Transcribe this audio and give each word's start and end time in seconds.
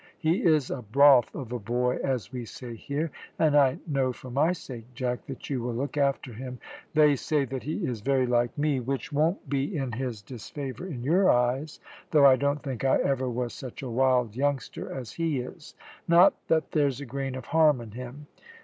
He 0.17 0.43
is 0.43 0.71
a 0.71 0.81
`broth 0.91 1.31
of 1.35 1.51
a 1.51 1.59
boy,' 1.59 1.99
as 2.03 2.31
we 2.31 2.43
say 2.43 2.75
here, 2.75 3.11
and 3.37 3.55
I 3.55 3.77
know 3.85 4.11
for 4.11 4.31
my 4.31 4.51
sake, 4.51 4.85
Jack, 4.95 5.27
that 5.27 5.47
you 5.51 5.61
will 5.61 5.75
look 5.75 5.95
after 5.95 6.33
him. 6.33 6.57
They 6.95 7.15
say 7.15 7.45
that 7.45 7.61
he 7.61 7.85
is 7.85 8.01
very 8.01 8.25
like 8.25 8.57
me, 8.57 8.79
which 8.79 9.13
won't 9.13 9.47
be 9.47 9.77
in 9.77 9.91
his 9.91 10.23
disfavour 10.23 10.87
in 10.87 11.03
your 11.03 11.29
eyes 11.29 11.79
though 12.09 12.25
I 12.25 12.35
don't 12.35 12.63
think 12.63 12.83
I 12.83 12.97
ever 12.99 13.29
was 13.29 13.53
such 13.53 13.83
a 13.83 13.91
wild 13.91 14.35
youngster 14.35 14.91
as 14.91 15.11
he 15.13 15.37
is; 15.39 15.75
not 16.07 16.33
that 16.47 16.71
there's 16.71 16.99
a 16.99 17.05
grain 17.05 17.35
of 17.35 17.45
harm 17.45 17.79
in 17.79 17.91
him. 17.91 18.25